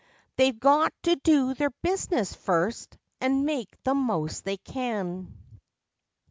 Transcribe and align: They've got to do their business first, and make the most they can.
They've 0.35 0.59
got 0.59 0.93
to 1.03 1.15
do 1.17 1.53
their 1.53 1.69
business 1.83 2.33
first, 2.33 2.97
and 3.19 3.45
make 3.45 3.69
the 3.83 3.93
most 3.93 4.43
they 4.45 4.57
can. 4.57 5.37